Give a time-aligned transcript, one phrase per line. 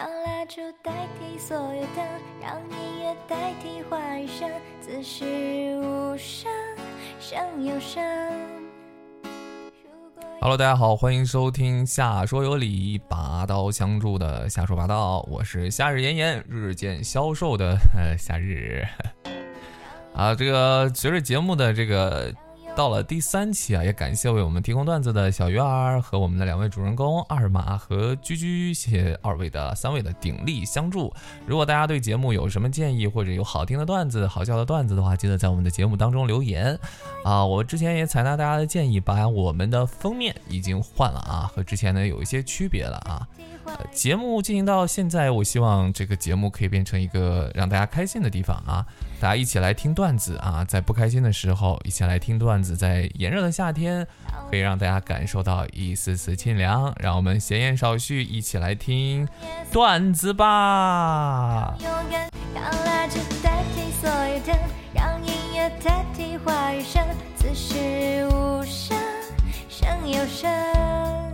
[0.00, 2.02] 让蜡烛代替所有灯，
[2.40, 4.50] 让音乐代替话语声，
[4.80, 6.50] 此时无声
[7.20, 8.02] 胜有声。
[10.40, 18.82] Hello，大家好，欢迎收听《夏说有理》，拔刀相助的夏说八道，我是夏日炎炎，日渐消瘦的呃夏日。
[20.16, 22.32] 啊，这个随着节目的这个
[22.80, 31.12] 到了第三期啊，也感谢为我们提供段子的小鱼儿和我们的两位主人公二马和居居，谢谢二位的三位的鼎力相助。
[31.44, 36.74] 如果大家对节目有什么建议，或者有好听的段子、好笑的段子的话，记得在我们的节目当中留言。
[37.22, 43.28] 啊，我之前也采纳大家的建议，把我们的封面已经换了啊，和之前呢有一些区别了啊。
[43.92, 48.84] 节目进行到现在，我希望这个节目可以变成一个让大家开心的地方啊，
[49.20, 54.06] 大家一起来听段子啊，在不开心的时候一起来听段子，在炎热的夏天
[54.50, 56.92] 可以让大家感受到一丝丝清凉。
[57.00, 59.28] 让我们闲言少叙，一起来听
[59.72, 61.74] 段子吧。
[70.12, 71.29] 有声。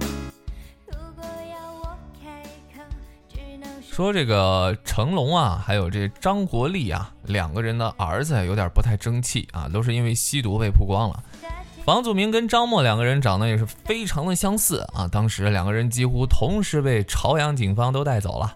[3.97, 11.25] 说这个成龙啊，还有这张国立啊，两个人的儿子有点不太争气啊，都是因为吸毒被曝光了。
[11.83, 18.55] 房祖名跟张默两个人长得也是非常的相似啊，当时两个人几乎同时被朝阳警方都带走了。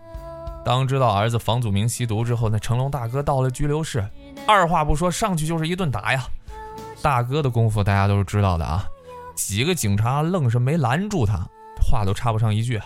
[0.63, 4.07] 当知道儿子房祖名吸毒之后，那成龙大哥到了拘留室，
[4.47, 6.23] 二话不说上去就是一顿打呀。
[7.01, 8.85] 大哥的功夫大家都是知道的啊，
[9.35, 11.41] 几个警察愣是没拦住他，
[11.83, 12.79] 话都插不上一句。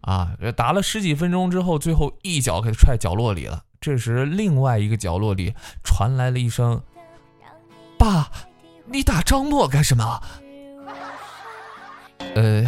[0.00, 3.64] 啊打了十几分钟之后，最后一脚给踹角落里了。
[3.80, 6.82] 这时，另外一个角落里传来了一声
[7.98, 8.30] ：“爸，
[8.86, 10.20] 你打张默干什么？”
[12.36, 12.64] 呃，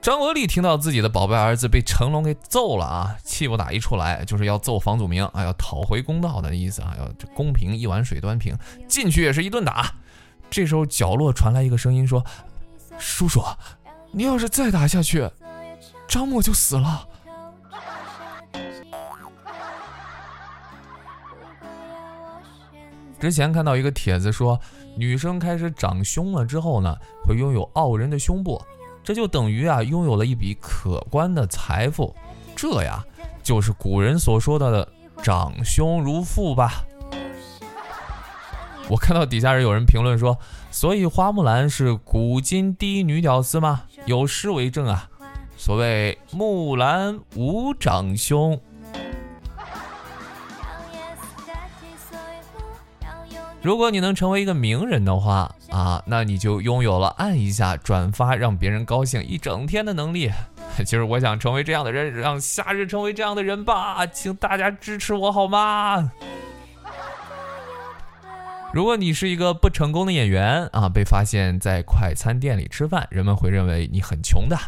[0.00, 8.56] 张国立听到自己的宝贝儿子被成龙给揍了啊，气不打一处来，就是要揍房祖名啊，要讨回公道的意思啊，要这公平一碗水端平，
[8.88, 9.94] 进去也是一顿打。
[10.50, 12.24] 这时候，角落传来一个声音说
[12.98, 13.44] ：“叔叔，
[14.12, 15.30] 你要是再打下去。”
[16.12, 17.08] 张默就死了。
[23.18, 24.60] 之前看到一个帖子说，
[24.94, 28.60] 女生开始长胸了之后呢，会拥有傲人的胸部，
[29.02, 32.14] 这就等于啊拥有了一笔可观的财富。
[32.54, 33.02] 这呀，
[33.42, 34.86] 就是古人所说的
[35.24, 36.84] “长胸如父”吧。
[38.90, 40.36] 我看到底下人有人评论说，
[40.70, 43.84] 所以花木兰是古今第一女屌丝吗？
[44.04, 45.08] 有诗为证啊。
[45.64, 48.60] 所谓木兰无长兄。
[53.60, 60.32] 如果你能成为一个名人的话啊，那你就拥有了按一下转发让别人高兴一整天的能力。
[60.84, 66.10] 其实我想成为这样的人，让夏日成为这样的人吧，请大家支持我好吗？
[68.72, 74.58] 如果你是一个不成功的演员啊，被发现在快餐店里吃饭，人们会认为你很穷的。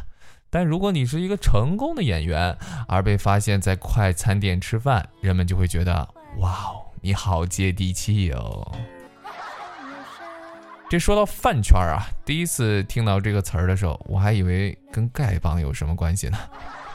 [0.55, 2.57] 但如果你是一个成功的演员，
[2.87, 8.73] 而被发现在快餐店吃饭，人们就会觉得哇哦，你好接地气哦。
[10.89, 16.39] 这说到饭圈啊，第一次听到这个词儿的时候，我还以为跟丐帮有什么关系呢？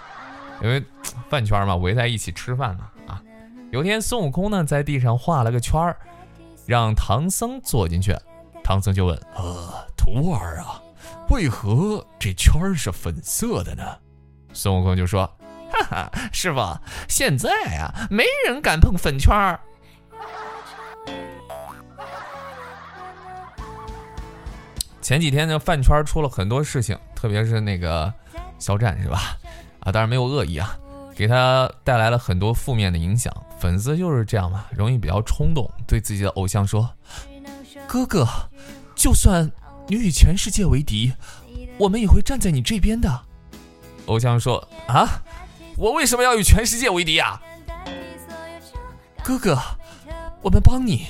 [0.64, 0.82] 因为
[1.28, 3.22] 饭圈嘛，围在一起吃饭嘛啊。
[3.72, 5.98] 有天孙悟空呢在地上画了个圈儿，
[6.66, 8.16] 让唐僧坐进去，
[8.64, 10.82] 唐僧就问：呃，徒儿啊。
[11.30, 13.84] 为何这圈儿是粉色的呢？
[14.52, 15.26] 孙悟空就说
[15.72, 16.60] ：“哈哈，师傅，
[17.08, 19.60] 现在啊，没人敢碰粉圈儿。”
[25.02, 28.12] 前几天呢饭圈出了很多事情，特别是那个
[28.58, 29.38] 肖战是吧？
[29.82, 30.76] 啊，当然没有恶意啊，
[31.16, 33.32] 给他带来了很多负面的影响。
[33.60, 36.90] 粉丝就是这样嘛，容易比较冲动，对自己的偶像说
[37.88, 38.28] ：“哥哥，
[38.96, 39.48] 就算……”
[39.90, 41.12] 你与全世界为敌，
[41.80, 43.26] 我们也会站在你这边的。
[44.06, 45.24] 偶像说：“啊，
[45.78, 47.42] 我为什么要与全世界为敌呀？”
[49.26, 49.58] 哥哥，
[50.44, 51.08] 我们帮你。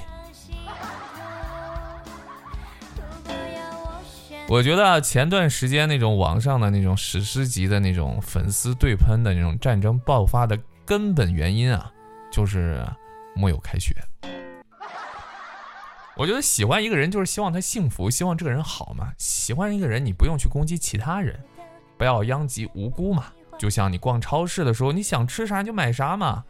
[4.47, 11.91] 我觉得前段时间那种网上的那种史诗级的那种粉丝对喷的那种战争爆发的根本原因啊，
[12.31, 12.81] 就是
[13.35, 13.93] 没有开学。
[16.19, 19.13] 我觉得喜欢一个人就是希望他幸福，希望这个人好嘛。
[19.17, 21.39] 喜欢一个人，你不用去攻击其他人，
[21.97, 23.27] 不要殃及无辜嘛。
[23.57, 26.43] 就像你逛超市的时候，你想吃啥就买啥嘛。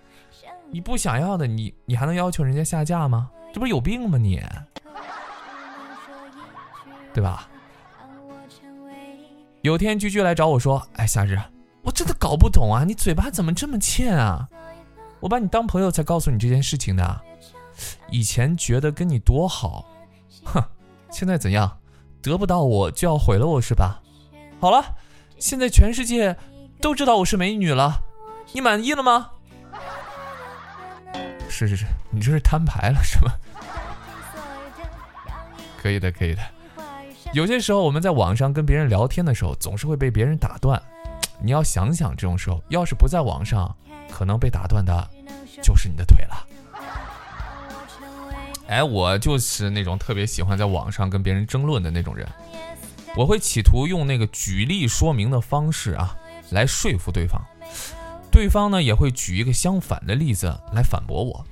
[0.71, 3.29] 你不想要的，你你还能要求人家下架吗？
[3.53, 4.41] 这不是有病吗你？
[7.13, 7.47] 对吧？
[9.61, 11.37] 有天居居来找我说：“哎，夏日，
[11.83, 14.49] 我真的搞不懂啊，你嘴巴怎么这么欠啊？
[15.19, 17.21] 我把你当朋友才告诉你这件事情的。
[18.09, 19.85] 以前觉得跟你多好，
[20.43, 20.63] 哼，
[21.11, 21.77] 现在怎样？
[22.21, 24.01] 得不到我就要毁了我是吧？
[24.59, 24.83] 好了，
[25.37, 26.35] 现在全世界
[26.81, 28.01] 都知道我是美女了，
[28.51, 29.29] 你满意了吗？
[31.47, 33.31] 是是是，你这是摊牌了是吗？
[35.81, 36.41] 可以的，可以的。
[37.31, 40.81] 有些时候我们在网上跟别人聊天的时候，总是会被别人打断。
[41.41, 43.73] 你要想想，这种时候要是不在网上，
[44.11, 45.09] 可能被打断的
[45.61, 46.45] 就是你的腿了。
[48.69, 52.27] 哎，我就是那种特别喜欢在网上跟别人争论的那种人。
[53.15, 56.15] 我会企图用那个举例说明的方式啊，
[56.51, 57.41] 来说服对方。
[58.31, 61.43] 对方呢也会举一个相反的例子来反驳我。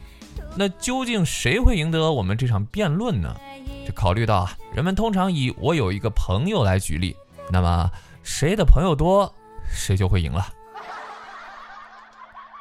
[0.56, 3.36] 那究竟谁会赢得我们这场辩论呢？
[3.84, 7.18] 就考虑到啊，人们通常以我有一个朋友来举例，
[7.52, 7.90] 那么
[8.22, 9.34] 谁的朋友多，
[9.68, 10.54] 谁就会赢了。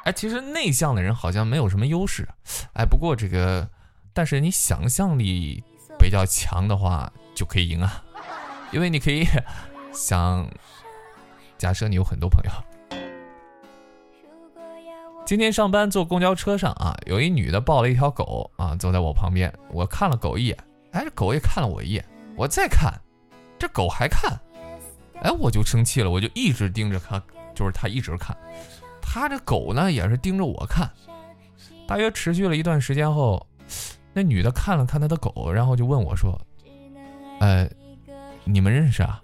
[0.05, 2.27] 哎，其实内向的人好像没有什么优势。
[2.73, 3.69] 哎，不过这个，
[4.17, 5.63] 但是你想象力
[5.99, 8.03] 比较强的话，就可以赢啊，
[8.71, 9.27] 因为你可以
[9.93, 10.49] 想，
[11.55, 12.51] 假设你有很多朋友。
[15.23, 19.53] 今天上班坐公交车上啊，有一女的抱了一条狗啊，坐在我旁边。
[19.69, 20.57] 我看了狗一眼，
[20.93, 22.03] 哎，这狗也看了我一眼。
[22.35, 22.91] 我再看，
[23.59, 24.35] 这狗还看，
[25.21, 27.21] 哎，我就生气了，我就一直盯着它，
[27.53, 28.35] 就是它一直看。
[28.99, 30.89] 它这狗呢，也是盯着我看。
[31.87, 33.45] 大约持续了一段时间后，
[34.17, 36.41] 那女的看了看她的狗，然后就问我说
[37.39, 37.69] ：“呃，
[38.45, 39.21] 你们认识啊？”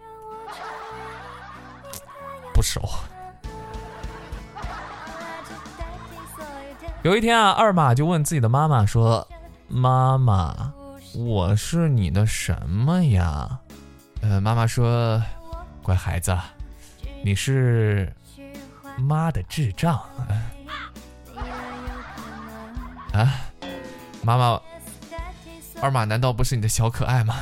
[2.53, 2.79] 不熟。
[7.01, 9.27] 有一天啊，二马就问自己的妈妈说
[9.67, 10.71] ：“妈妈，
[11.15, 13.61] 我是你的什么呀？”
[14.21, 15.19] 呃，妈妈说
[15.81, 16.37] ：“乖孩子，
[17.23, 18.13] 你是
[18.99, 19.99] 妈的智障。”
[23.11, 23.33] 啊，
[24.21, 24.61] 妈妈，
[25.83, 27.35] 二马难道不是你的小可爱吗？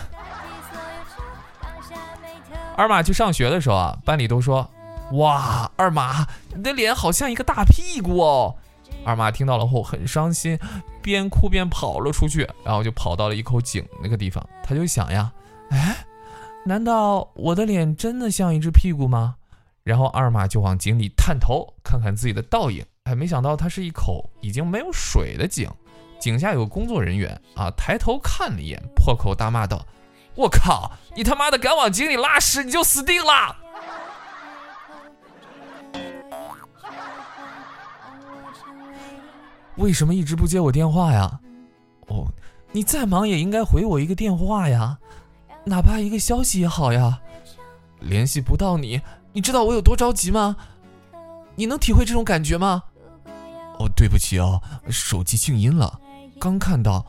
[2.76, 4.68] 二马去上学的时候啊，班里都说
[5.14, 8.56] ：“哇，二马，你的脸好像一个大屁股哦。”
[9.06, 10.58] 二马听到了后很伤心，
[11.04, 14.44] 边哭边跑了出去，然后就跑到了一口井那个地方。
[14.64, 15.32] 他就想呀，
[15.70, 15.98] 哎，
[16.66, 19.36] 难道我的脸真的像一只屁股吗？
[19.84, 22.84] 然后二马就往井里探头看看自己的倒影。
[23.04, 25.70] 哎，没想到它是一口已经没有水的井，
[26.22, 29.84] 井下有个工作人员啊，抬头看了一眼，破口大骂道
[30.38, 33.58] ：“我靠，你他妈的敢往井里拉屎，你就死定了！”
[39.78, 41.40] 为什么一直不接我电话呀？
[42.08, 42.28] 哦，
[42.72, 45.00] 你再忙也应该回我一个电话呀，
[45.66, 47.20] 哪怕一个消息也好呀。
[48.00, 49.02] 联系不到你，
[49.34, 50.56] 你知道我有多着急吗？
[51.56, 52.84] 你能体会这种感觉吗？
[53.80, 56.00] 哦，对不起哦，手机静音了，
[56.42, 57.06] 刚看到。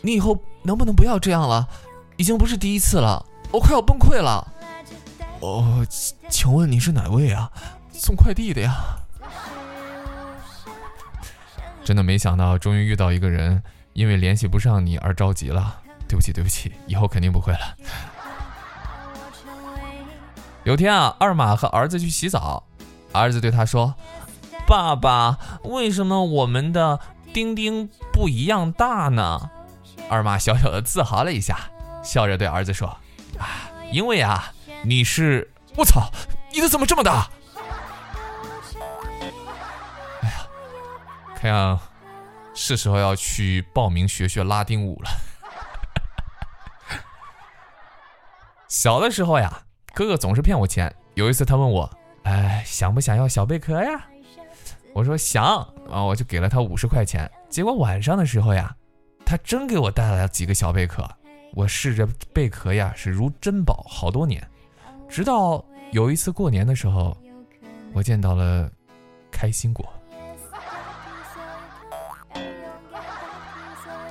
[0.00, 1.68] 你以后能不能不要这样了？
[2.16, 4.46] 已经不是第一次了，我快要崩溃了。
[5.40, 5.84] 哦，
[6.28, 7.50] 请问你是哪位啊？
[7.92, 8.76] 送快递的呀。
[11.82, 13.60] 真的没想到，终于遇到一个人，
[13.92, 15.80] 因为联系不上你而着急了。
[16.06, 17.76] 对不起，对不起，以后肯定不会了。
[20.64, 22.62] 有天啊，二马和儿子去洗澡，
[23.12, 23.94] 儿子对他说
[24.68, 27.00] ：“爸爸，为什么我们的
[27.32, 29.50] 丁丁不一样大呢？”
[30.10, 31.58] 二马小小的自豪了一下，
[32.02, 32.88] 笑着对儿子说
[33.38, 34.52] ：“啊，因为啊，
[34.84, 35.50] 你是……
[35.76, 36.10] 我操，
[36.52, 37.30] 你的怎么这么大？”
[40.20, 40.46] 哎呀
[41.34, 41.78] 看样
[42.54, 45.10] 是时候要去报名学学拉丁舞了。
[48.68, 49.62] 小的时候呀，
[49.94, 50.94] 哥哥总是骗我钱。
[51.14, 51.90] 有一次他问我
[52.24, 54.06] ：“哎，想不想要小贝壳呀？”
[54.94, 57.30] 我说想，啊，我就给了他五十块钱。
[57.48, 58.74] 结果晚上的时候呀，
[59.26, 61.06] 他真给我带来了几个小贝壳。
[61.54, 64.42] 我试着贝壳呀，是如珍宝好多年。
[65.08, 67.14] 直到有一次过年的时候，
[67.92, 68.70] 我见到了
[69.30, 69.86] 开心果。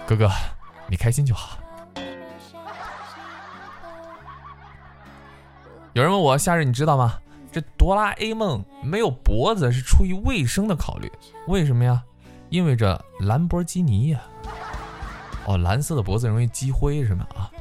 [0.06, 0.30] 哥哥，
[0.88, 1.58] 你开心就好。
[5.94, 7.18] 有人问我夏日，你知道吗？
[7.52, 11.12] 这哆啦 A 梦没有脖子是出于卫生的考虑。
[11.48, 12.02] 为什么呀？
[12.50, 14.22] 因为这兰博基尼呀。
[15.46, 17.28] 哦，蓝色的脖子容易积灰是吗？
[17.36, 17.52] 啊。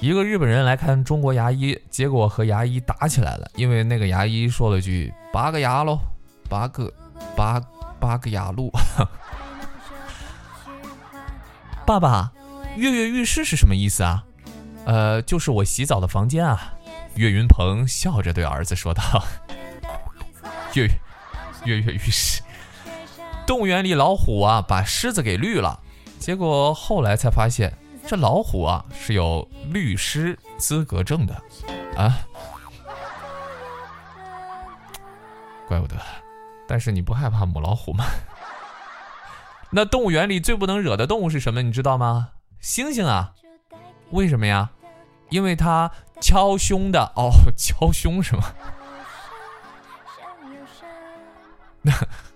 [0.00, 5.98] 一个日本人来看中国牙医，结果和牙医打起来了，因为那个牙医说了句“拔个牙喽，
[6.48, 6.90] 拔个，
[7.36, 7.60] 拔
[7.98, 8.72] 拔个牙路”。
[11.84, 12.32] 爸爸，
[12.76, 14.24] 跃跃欲试是什么意思啊？
[14.86, 16.72] 呃，就是我洗澡的房间啊。
[17.14, 19.02] 岳云鹏笑着对儿子说道。
[20.74, 20.88] 跃
[21.64, 22.42] 跃跃欲试。
[23.46, 25.80] 动物园里老虎啊，把狮子给绿了，
[26.18, 27.76] 结果后来才发现，
[28.06, 31.34] 这老虎啊是有律师资格证的
[31.96, 32.20] 啊，
[35.66, 35.96] 怪不得。
[36.68, 38.04] 但是你不害怕母老虎吗？
[39.72, 41.62] 那动物园里最不能惹的动物是什么？
[41.62, 42.30] 你知道吗？
[42.62, 43.32] 猩猩啊。
[44.10, 44.70] 为什么呀？
[45.30, 45.90] 因为它
[46.20, 48.44] 敲胸的哦，敲胸是吗？
[51.82, 51.92] 那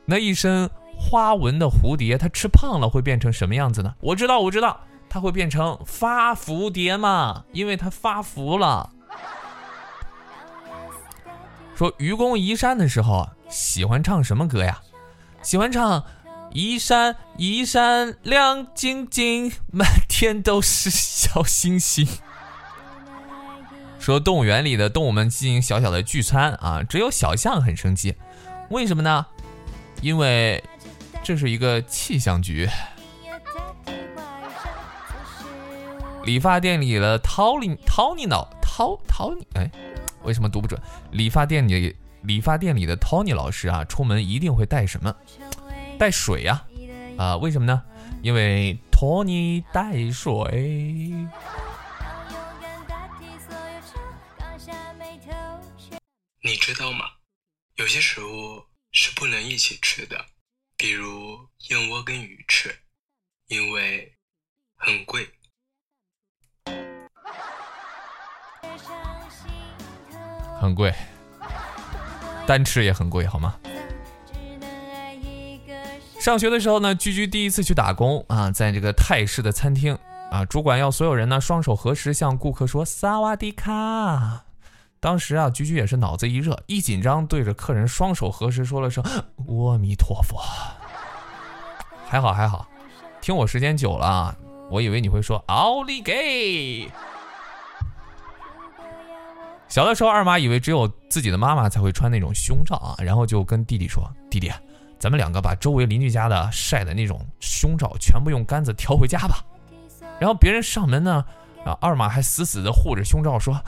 [0.06, 3.94] 那一身花纹的蝴蝶，它吃胖了会变成什么样子呢？
[4.00, 8.90] 我知道，我知道，它会变成发福蝶嘛，因为它发福了。
[11.76, 14.80] 说愚公移山的时候啊喜欢唱什么歌呀？
[15.42, 16.04] 喜欢唱
[16.52, 22.08] 一闪一闪亮晶晶，满天都是小星星。
[24.04, 28.14] 说动物园里的动物们进行小小的聚餐啊，只有小象很生气，
[28.68, 29.24] 为什么呢？
[30.02, 30.62] 因为
[31.22, 32.68] 这是一个气象局。
[36.26, 39.70] 理发店里的 Tony Tony 老 Tony Tony 哎，
[40.22, 40.78] 为什么读不准？
[41.10, 45.16] 理发店里理发店里的 Tony 老师啊，出门一定会带什么？
[45.98, 46.62] 带水呀！
[47.16, 47.82] 啊，为什么呢？
[48.20, 51.10] 因为 Tony 带水。
[56.46, 57.06] 你知道吗？
[57.76, 60.26] 有些食物是不能一起吃的，
[60.76, 62.80] 比如燕窝跟鱼翅，
[63.46, 64.14] 因为
[64.76, 65.26] 很贵。
[70.60, 70.94] 很贵，
[72.46, 73.58] 单吃也很贵，好吗？
[76.20, 79.98] 上学的时候呢，居居第一次去打工啊，在这个泰式的餐厅
[80.30, 84.44] 啊，主管要所有人呢双手合十向顾客说萨瓦迪卡。
[85.04, 89.04] 当时啊，居居也是脑子一热，一紧张，对着客人双手合十，说了声
[89.46, 90.40] “阿弥陀佛”。
[92.08, 92.66] 还好还好，
[93.20, 94.34] 听我时间久了，
[94.70, 96.90] 我以为你会说“奥利给”。
[99.68, 104.50] 小的时候，二妈以为只有自己的妈妈才会穿那种胸罩啊，然后就跟弟弟说：“弟弟，
[104.98, 109.44] 咱们两个把周围邻居家的晒的那种胸罩全部用杆子挑回家吧。”
[110.18, 111.22] 然后别人上门呢。
[111.64, 111.72] 啊！
[111.80, 113.58] 二马还死死的护着胸罩，说：“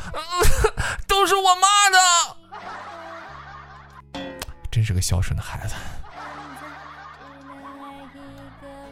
[1.26, 1.98] 都是我妈的。”
[4.70, 5.74] 真是个孝顺的孩子。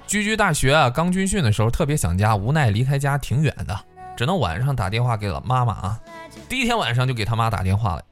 [0.08, 3.84] 居居大学啊，刚军训的时候特别想家，无奈离开家挺远的，
[4.16, 6.00] 只能晚上打电话给了妈妈啊。
[6.48, 8.02] 第一天晚上就给他妈打电话了，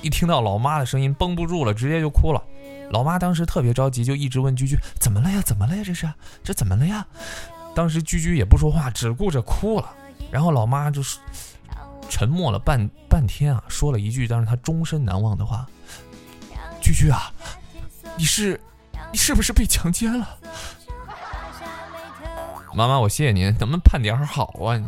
[0.00, 2.42] 一听到老妈的声音，绷不住了，直接就哭了。
[2.90, 5.42] 老妈当时特别着急，就一直问居居：“怎么了呀？
[5.44, 5.82] 怎么了呀？
[5.84, 6.10] 这是
[6.42, 7.06] 这怎么了呀？”
[7.76, 9.90] 当时居居也不说话，只顾着哭了。
[10.30, 11.18] 然后老妈就是
[12.08, 15.66] 沉默了半半天啊，说了一句让他终身难忘的话
[16.80, 17.32] ：“居居啊，
[18.16, 18.60] 你是
[19.12, 20.38] 你是不是被强奸了？”
[22.74, 24.80] 妈妈，我谢谢您，能不能盼点好啊？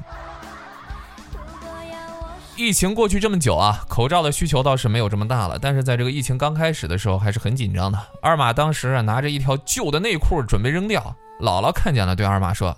[2.56, 7.98] 疫情过去这么久啊，口罩的需求倒是没有这么大了，但是在这个疫情刚开始的时候还是很紧张的。
[8.20, 12.76] 二马当时啊拿着一条旧的内裤准备扔掉，姥姥看见了，对二马说：“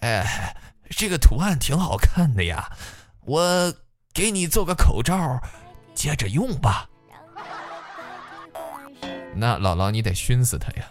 [0.00, 0.54] 哎。”
[0.92, 2.68] 这个图案挺好看的呀，
[3.24, 3.72] 我
[4.12, 5.40] 给你做个口罩，
[5.94, 6.88] 接着用吧。
[9.34, 10.84] 那姥姥你得熏死他呀！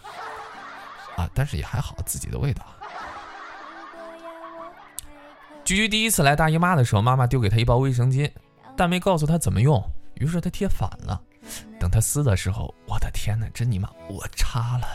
[1.17, 2.63] 啊，但是也还好，自己的味道。
[5.65, 8.31] 居居第一次来大姨妈的时候，妈妈丢给他一包卫生巾，
[8.77, 9.83] 但没告诉他怎么用，
[10.15, 11.21] 于是他贴反了。
[11.79, 14.87] 等他撕的时候，我的天哪，真尼玛，我擦了！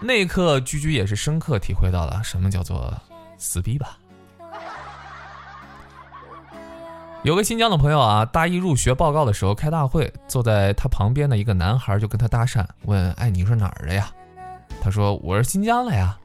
[0.00, 2.92] 那一刻，居居也是深刻体会到了什么叫做
[3.38, 3.98] 撕逼吧。
[7.24, 14.10] 有个新疆的朋友啊，大一入学报告的时候开大会，坐在他旁边的一个男孩就跟他搭讪，问：“哎，你是哪儿的呀？”
[14.82, 16.18] 他说：“我是新疆的呀。”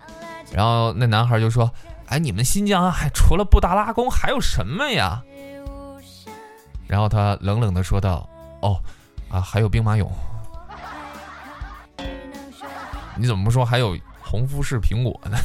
[0.51, 1.71] 然后那男孩就说
[2.07, 5.23] ：“哎，你们新疆还除了布达拉宫还有什么呀？”
[6.85, 8.27] 然后他冷冷的说道
[8.61, 8.77] ：“哦，
[9.29, 10.05] 啊，还有兵马俑。”
[13.15, 15.37] 你怎么不说还有红富士苹果呢？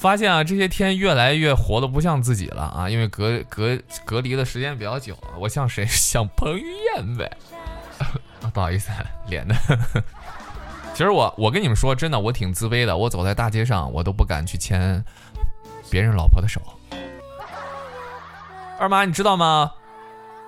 [0.00, 5.84] 发现啊，这些天越来越活的不像自己了啊，因为隔隔隔离的时间比较久了，我像谁？
[5.92, 6.64] 像彭于
[6.96, 7.30] 晏呗。
[8.54, 8.90] 不好意思，
[9.28, 9.54] 脸的。
[10.96, 12.96] 其实我我跟你们说，真的，我挺自卑的。
[12.96, 15.04] 我走在大街上，我都不敢去牵
[15.90, 16.62] 别人老婆的手。
[18.78, 19.70] 二妈，你知道吗？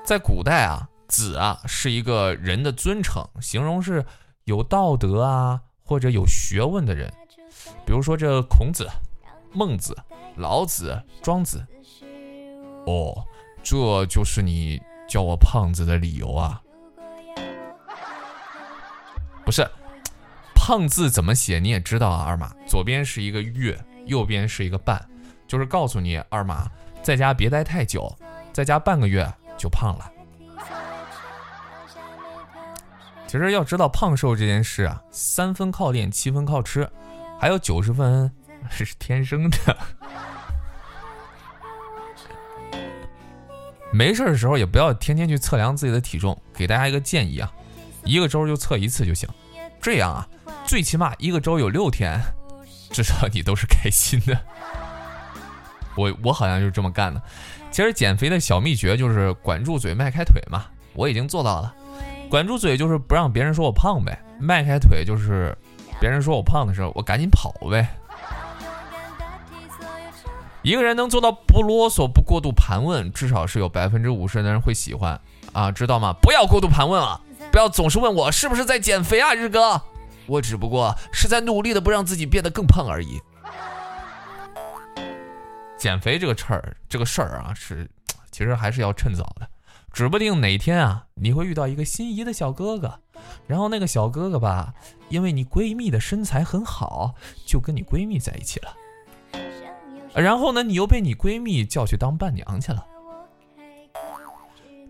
[0.03, 4.03] 在古代啊，子啊是一个人的尊称，形容是。
[4.45, 7.09] 有道德啊，或者有学问的人，
[7.87, 8.89] 比如说这孔子、
[9.53, 9.97] 孟子、
[10.37, 11.65] 老子、庄子。
[12.87, 13.25] 哦，
[13.63, 16.61] 这就是你叫我胖子的理由啊？
[19.45, 19.69] 不是，
[20.55, 22.25] 胖字怎么写你也知道啊？
[22.27, 25.05] 二马，左边是一个月，右边是一个半，
[25.47, 26.71] 就是告诉你二马
[27.03, 28.13] 在家别待太久，
[28.53, 30.11] 在家半个月就胖了。
[33.27, 36.89] 其实要知道胖瘦这件事啊，三分靠练，七分靠吃，
[37.41, 38.31] 还有九十分
[38.71, 39.77] 这 是天生的。
[43.93, 47.53] 没事的时候也不要天天去测量自己的体重，给大家一个建议啊，
[48.05, 49.29] 一个周就测一次就行。
[49.81, 50.27] 这样啊，
[50.65, 52.19] 最起码一个周有六天，
[52.91, 54.39] 至少你都是开心的。
[55.95, 57.21] 我我好像就是这么干的。
[57.71, 60.65] 其实减肥的小秘诀就是管住嘴，迈开腿嘛。
[60.95, 61.75] 我已经做到了。
[62.31, 65.55] 管住嘴就是不让别人说我胖呗，迈开腿就是
[66.01, 67.87] 别人说我胖的时候，我赶紧跑呗。
[70.63, 75.21] 一个人能做到不啰嗦、不过度盘问，至少是有百分之五十的人会喜欢
[75.53, 76.15] 啊，知道吗？
[76.23, 79.83] 不要过度盘问啊，不要总是问我是不是在减肥啊，日哥，
[80.27, 83.21] 我只不过是在努力的不让自己变得更胖而已。
[85.77, 87.91] 减肥这个事儿，这个事儿啊，是
[88.31, 89.49] 其实还是要趁早的。
[89.93, 93.01] 指不定哪天啊，你会遇到一个心仪的小哥哥，
[93.49, 94.73] 然后那个小哥哥吧，
[95.09, 98.73] 因为你闺蜜的身材很好，就跟你闺蜜在一起了。
[100.15, 102.87] 然后呢，你又被你闺蜜叫去当伴娘去了。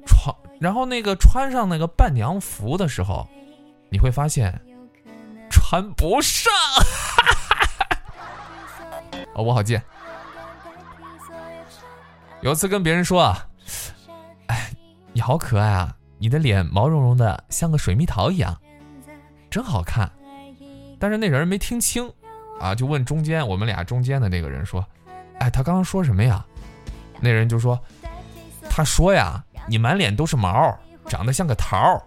[0.05, 3.29] 穿，然后那个穿上那个伴娘服的时候，
[3.89, 4.61] 你会发现
[5.51, 6.53] 穿不上。
[9.35, 9.83] 哦，我好贱。
[12.41, 13.47] 有次跟别人说啊。
[14.47, 14.71] 哎
[15.13, 15.95] 你好可爱啊！
[16.19, 18.59] 你的脸毛茸茸的，像个水蜜桃一样，
[19.51, 20.11] 真好看。
[20.99, 22.11] 但是那人没听清，
[22.59, 24.85] 啊，就问中间我们俩中间的那个人说
[25.39, 26.45] ：“哎，他刚刚说什么呀？”
[27.21, 27.79] 那人就说
[28.69, 32.03] ：“他说呀，你满脸都是毛，长得像个桃。”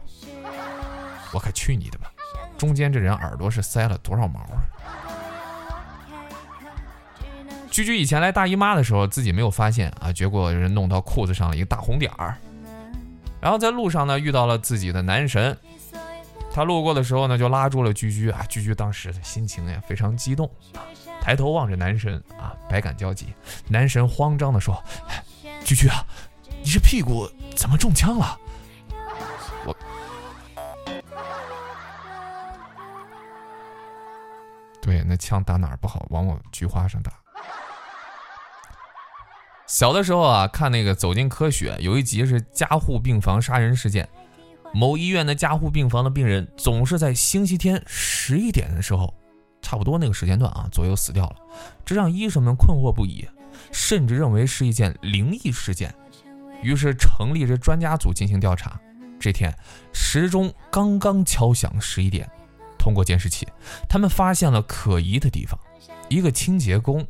[1.34, 2.12] 我可去你的吧！
[2.58, 4.64] 中间这人耳朵是塞了多少毛啊？
[7.70, 12.38] 居居以前来大姨妈的时候，自己没有发现啊，结果人弄到裤子上了一个大红点儿。
[13.42, 15.58] 然后在路上呢，遇到了自己的男神，
[16.54, 18.46] 他路过的时候呢，就拉住了居居啊。
[18.48, 20.80] 居居当时的心情也非常激动啊，
[21.26, 23.34] 抬头望着男神啊，百感交集。
[23.68, 24.80] 男神慌张的说
[25.66, 26.06] ：“居居啊，
[26.62, 28.38] 你这屁股怎么中枪了？”
[29.66, 29.76] 我，
[34.80, 37.12] 对，那枪打哪儿不好，往我菊花上打。
[39.66, 44.08] 小的时候啊，看那个《走进科学》，有一集是加护病房杀人事件。
[44.76, 49.12] 某医院的加护病房的病人总是在星期天十一点的时候，
[49.66, 51.36] 差不多那个时间段啊左右死掉了，
[51.84, 53.28] 这让医生们困惑不已，
[53.72, 55.92] 甚至认为是一件灵异事件。
[56.62, 58.80] 于是成立着专家组进行调查。
[59.20, 59.52] 这天
[59.92, 62.30] 时钟刚刚敲响十一点，
[62.78, 63.48] 通过监视器，
[63.90, 65.60] 他们发现了可疑的地方：
[66.10, 67.04] 一个清洁工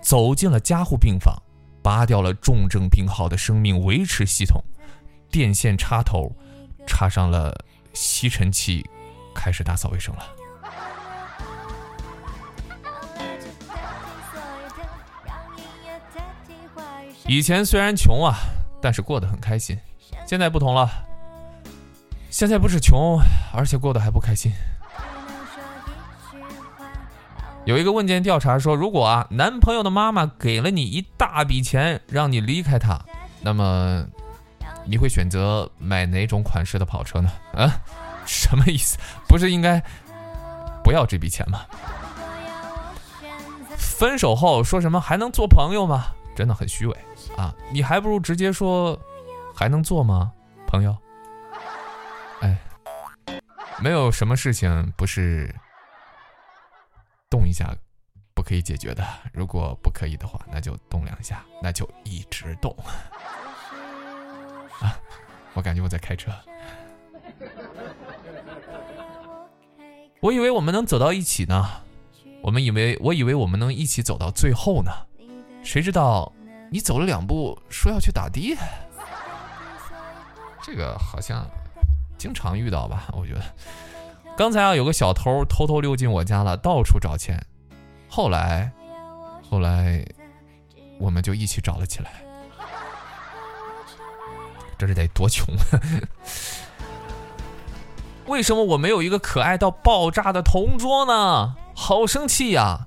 [0.00, 1.40] 走进了加护病房。
[1.84, 4.62] 拔掉了重症病号的生命维持系统，
[5.32, 6.30] 电线插头
[6.86, 7.52] 插上了
[7.92, 8.88] 吸尘器，
[9.34, 10.41] 开始打扫卫生了。
[17.26, 18.36] 以前虽然穷啊，
[18.80, 19.78] 但是过得很开心。
[20.26, 20.90] 现在不同了，
[22.30, 23.18] 现在不是穷，
[23.54, 24.52] 而且过得还不开心。
[27.64, 33.00] 有一个问卷调查说，如果啊男朋友的妈妈给了你一大笔钱让你离开他，
[33.40, 34.04] 那么
[34.84, 37.30] 你会选择买哪种款式的跑车呢？
[37.54, 37.80] 啊，
[38.26, 38.98] 什么意思？
[39.28, 39.80] 不是应该
[40.82, 41.60] 不要这笔钱吗？
[43.76, 46.06] 分手后说什么还能做朋友吗？
[46.34, 46.96] 真的很虚伪
[47.36, 47.54] 啊！
[47.72, 48.98] 你还不如直接说
[49.54, 50.32] 还能做吗，
[50.66, 50.96] 朋友？
[52.40, 52.58] 哎，
[53.80, 55.54] 没有什么事情不是。
[57.30, 57.74] 动一下
[58.34, 62.70] 不可以解决的，如果不可以的话，那就动两下，那就一直动。
[64.80, 65.00] 啊，
[65.54, 66.30] 我感觉我在开车。
[70.20, 71.66] 我以为我们能走到一起呢，
[72.42, 74.92] 我们以为我以为我们能一起走到最后呢，
[75.64, 76.30] 谁知道
[76.72, 78.56] 你走了两步说要去打的，
[80.62, 81.46] 这个好像
[82.16, 83.08] 经常遇到吧？
[83.12, 83.42] 我觉得。
[84.38, 87.38] 刚才啊，有个小偷偷偷溜进我家了，到处找钱。
[88.08, 88.72] 后来，
[89.50, 90.02] 后来，
[90.98, 92.10] 我们就一起找了起来。
[94.78, 95.54] 这是得多穷？
[98.24, 101.54] 为什么我没有一个可爱到爆炸的同桌呢？
[101.74, 102.86] 好生气呀！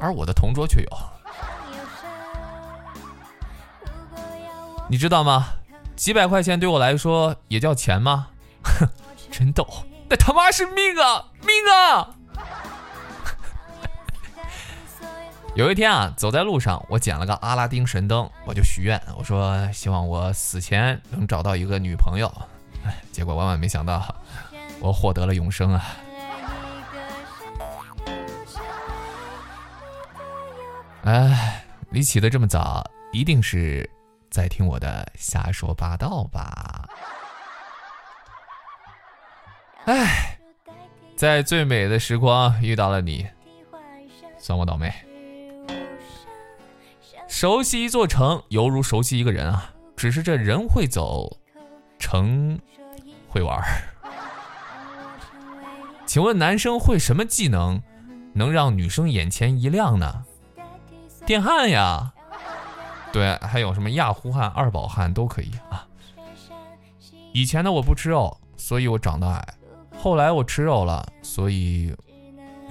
[0.00, 0.88] 而我的同桌却有。
[4.92, 5.54] 你知道吗？
[5.96, 8.28] 几百块钱对我来说也叫钱吗？
[8.62, 8.86] 哼，
[9.32, 9.66] 真逗，
[10.10, 12.10] 那他妈是命啊，命啊！
[15.56, 22.30] 有一天啊，走在路上，我捡了个阿拉丁神灯，我就许愿，我说希望我死前能找到一个女朋友。
[22.84, 24.14] 哎， 结果万万没想到，
[24.78, 25.82] 我获得了永生啊！
[31.04, 33.88] 哎，你起得这么早，一定是
[34.32, 36.88] 在听我的瞎说八道吧？
[39.84, 40.38] 哎，
[41.14, 43.28] 在最美的时光遇到了你，
[44.38, 44.90] 算我倒霉。
[47.28, 51.38] 熟悉一座城，犹如熟悉一个人啊，只是这人会走，
[51.98, 52.58] 城
[53.28, 53.62] 会玩。
[56.06, 57.82] 请问男生会什么技能，
[58.32, 60.24] 能让女生眼前一亮呢？
[61.26, 62.11] 电焊呀，
[63.12, 65.86] 对，还有什么亚呼汉、二宝汉都可以啊。
[67.32, 69.42] 以前呢，我不吃肉，所以我长得矮；
[69.98, 71.94] 后来我吃肉了，所以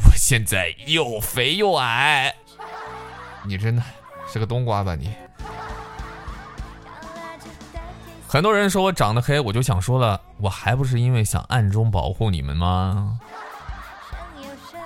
[0.03, 2.33] 我 现在又肥又矮。
[3.45, 3.83] 你真的
[4.27, 5.13] 是个冬瓜吧你？
[8.27, 13.19] 很多人说我长得黑，我就想说了，我还不是因为想暗中保护你们吗？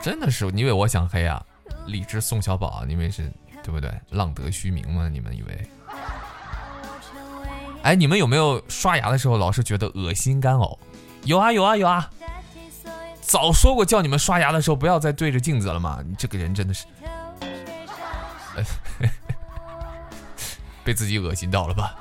[0.02, 1.42] 真的是，你以为我想黑啊？
[1.86, 3.32] 理智宋小宝，你以为是？
[3.66, 3.92] 对不对？
[4.12, 5.10] 浪得虚名吗？
[5.10, 5.70] 你们以为？
[7.82, 10.78] 哎，你们有没有刷牙的时候老是觉得恶心干呕？
[11.24, 12.08] 有啊有啊有啊！
[13.22, 16.00] 早说过叫你们刷牙的时候不要再对着镜子了嘛！
[16.08, 16.86] 你这个人真的是，
[20.84, 21.96] 被自己恶心到了吧？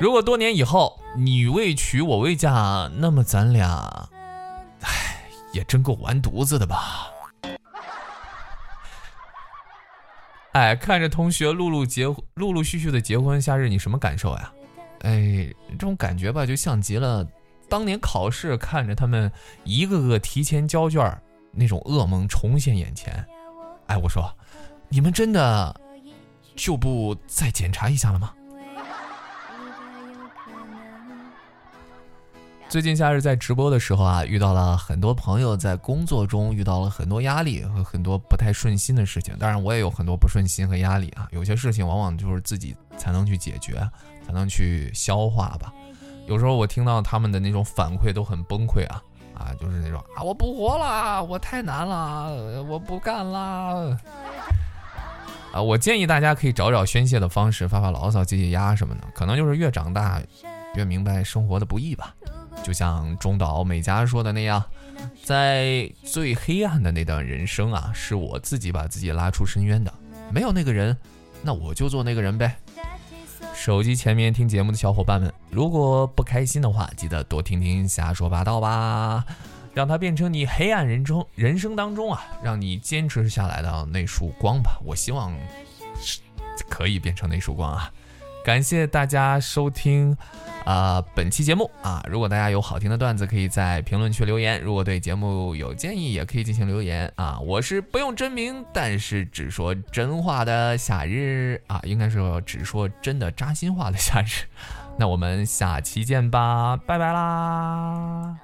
[0.00, 4.08] 如果多年以后你未娶我未嫁，那么咱俩，
[4.80, 5.20] 哎，
[5.52, 7.10] 也真够完犊子的吧？
[10.52, 14.52] 哎，看着同学陆陆结陆陆续续的结婚，夏日你什么感受呀？
[15.00, 17.26] 哎，这种感觉吧，就像极了
[17.68, 19.30] 当年考试看着他们
[19.64, 21.16] 一个个提前交卷
[21.52, 23.24] 那种噩梦重现眼前。
[23.86, 24.36] 哎，我说，
[24.88, 25.80] 你们真的
[26.56, 28.34] 就不再检查一下了吗？
[32.70, 39.36] 最近夏日在直播的时候啊，遇到了很多朋友在工作中遇到了很多压力和很多不太顺心的事情。
[39.40, 41.26] 当然，我也有很多不顺心和压力啊。
[41.32, 43.80] 有些事情往往就是自己才能去解决，
[44.24, 45.74] 才能去消化吧。
[46.28, 49.02] 有时候我听到他们的那种反馈都很崩溃啊
[49.34, 53.98] 啊，就是那种啊，我不活了，我太难了，我不干了
[55.52, 55.60] 啊。
[55.60, 59.00] 我建议大家可以找找宣泄的方式，发发牢骚、解解压什么的。
[59.12, 60.22] 可能就是越长大，
[60.76, 62.14] 越明白生活的不易吧。
[62.70, 64.64] 就像中岛美嘉说的那样，
[65.24, 69.92] 在最黑暗的那段人生啊，是我自己把自己拉出深渊的。
[70.32, 70.96] 没有那个人，
[71.42, 72.56] 那我就做那个人呗。
[73.56, 79.24] 手机前面听节目的小伙伴们，如果不开心的话，记得多听听瞎说八道吧，
[79.74, 84.78] 让它变成你黑暗人中人生当中啊，让你坚持下来的那束光吧。
[84.84, 85.36] 我希望
[86.68, 87.92] 可以变成那束光啊。
[88.44, 90.16] 感谢大家收听。
[90.64, 97.40] 啊，本期节目啊，如果大家有好听的段子，可以在评论区留言；如果对节目有建议，也可以进行留言啊。
[97.40, 104.44] 我是不用真名，但是只说真话的夏日啊，应该是只说真的扎心话的夏日。
[104.98, 108.36] 那我们下期见吧，拜拜啦！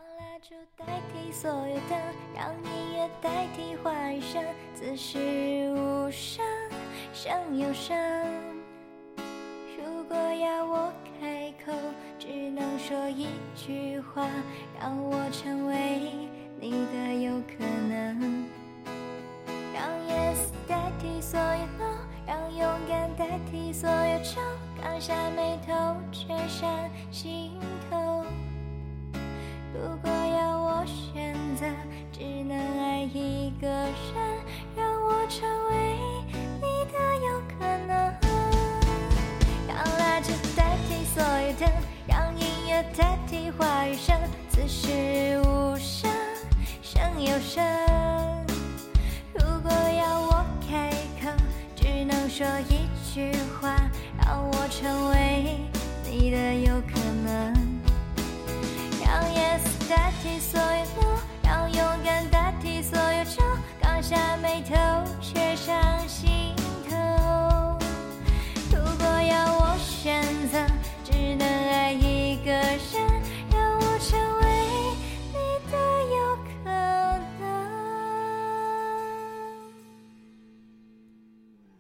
[9.86, 11.72] 如果要我开口。
[12.18, 14.26] 只能说一句话，
[14.80, 16.00] 让我成为
[16.60, 18.44] 你的有可能。
[19.72, 24.40] 让 yes 代替所有 no，让勇敢代替所有愁，
[24.82, 25.72] 放下眉头，
[26.10, 26.68] 却上
[27.12, 27.52] 心
[27.88, 28.24] 头。
[29.72, 31.66] 如果要我选择，
[32.10, 33.94] 只能爱一个人，